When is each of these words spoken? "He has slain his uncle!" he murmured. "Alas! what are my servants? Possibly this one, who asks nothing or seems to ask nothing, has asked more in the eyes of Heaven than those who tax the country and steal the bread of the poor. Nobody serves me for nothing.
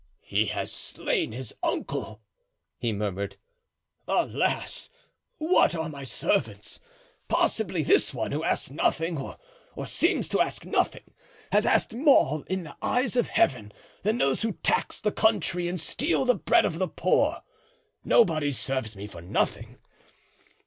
"He 0.23 0.47
has 0.47 0.71
slain 0.71 1.31
his 1.31 1.53
uncle!" 1.61 2.23
he 2.79 2.91
murmured. 2.91 3.35
"Alas! 4.07 4.89
what 5.37 5.75
are 5.75 5.89
my 5.89 6.03
servants? 6.03 6.79
Possibly 7.27 7.83
this 7.83 8.11
one, 8.11 8.31
who 8.31 8.43
asks 8.43 8.71
nothing 8.71 9.19
or 9.19 9.85
seems 9.85 10.27
to 10.29 10.41
ask 10.41 10.65
nothing, 10.65 11.13
has 11.51 11.67
asked 11.67 11.93
more 11.93 12.43
in 12.47 12.63
the 12.63 12.75
eyes 12.81 13.15
of 13.15 13.27
Heaven 13.27 13.71
than 14.01 14.17
those 14.17 14.41
who 14.41 14.53
tax 14.63 14.99
the 14.99 15.11
country 15.11 15.67
and 15.67 15.79
steal 15.79 16.25
the 16.25 16.33
bread 16.33 16.65
of 16.65 16.79
the 16.79 16.87
poor. 16.87 17.43
Nobody 18.03 18.51
serves 18.51 18.95
me 18.95 19.05
for 19.05 19.21
nothing. 19.21 19.77